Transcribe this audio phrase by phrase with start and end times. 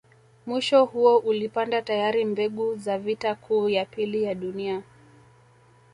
[0.45, 4.81] Mwisho huo ulipanda tayari mbegu za vita kuu ya pili ya dunia